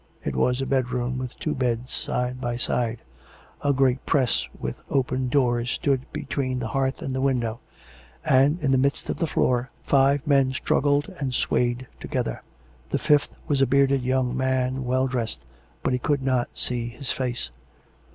It 0.25 0.35
was 0.35 0.59
a 0.61 0.65
bedroom, 0.65 1.19
with 1.19 1.37
two 1.37 1.53
beds 1.53 1.91
side 1.93 2.41
by 2.41 2.57
side: 2.57 3.01
a 3.63 3.71
great 3.71 4.03
press 4.03 4.47
with 4.59 4.79
open 4.89 5.29
doors 5.29 5.69
stood 5.69 6.11
between 6.11 6.57
the 6.57 6.69
hearth 6.69 7.03
and 7.03 7.13
the 7.13 7.21
window; 7.21 7.59
and, 8.25 8.57
in 8.61 8.71
the 8.71 8.79
midst 8.79 9.11
of 9.11 9.19
the 9.19 9.27
floor, 9.27 9.69
five 9.85 10.25
men 10.25 10.53
struggled 10.53 11.07
and 11.19 11.35
swayed 11.35 11.85
together. 11.99 12.41
The 12.89 12.97
fifth 12.97 13.35
was 13.47 13.61
a 13.61 13.67
bearded 13.67 14.01
young 14.01 14.35
man, 14.35 14.85
well 14.85 15.05
dressed; 15.05 15.41
but 15.83 15.93
he 15.93 15.99
could 15.99 16.23
not 16.23 16.47
see 16.55 16.87
his 16.89 17.11
face. 17.11 17.51